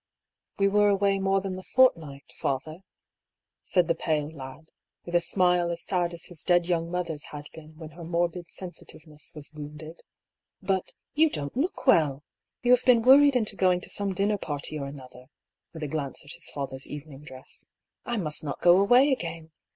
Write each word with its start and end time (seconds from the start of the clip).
"We 0.57 0.67
were 0.67 0.89
away 0.89 1.19
more 1.19 1.41
than 1.41 1.57
the 1.57 1.61
fortnight, 1.75 2.33
father," 2.35 2.79
said 3.61 3.87
the 3.87 3.93
pale 3.93 4.31
lad, 4.31 4.71
with 5.05 5.13
a 5.13 5.21
smile 5.21 5.69
as 5.69 5.83
sad 5.83 6.15
as 6.15 6.25
his 6.25 6.43
dead 6.43 6.65
young 6.65 6.89
mother's 6.89 7.25
had 7.25 7.45
been 7.53 7.77
when 7.77 7.91
her 7.91 8.03
morbid 8.03 8.49
sensitiveness 8.49 9.31
was 9.35 9.51
wounded. 9.53 10.01
"But— 10.59 10.93
^you 11.15 11.31
don't 11.31 11.55
look 11.55 11.85
well! 11.85 12.23
You 12.63 12.71
have 12.71 12.83
been 12.83 13.03
worried 13.03 13.35
into 13.35 13.55
going 13.55 13.79
to 13.81 13.91
some 13.91 14.11
dinner 14.11 14.39
party 14.39 14.79
or 14.79 14.87
an 14.87 14.99
other" 14.99 15.27
(with 15.71 15.83
a 15.83 15.87
glance 15.87 16.25
at 16.25 16.31
his 16.31 16.49
father's 16.49 16.87
evening 16.87 17.21
dress)." 17.23 17.67
I 18.03 18.17
must 18.17 18.43
not 18.43 18.59
go 18.59 18.79
away 18.81 19.11
again 19.11 19.51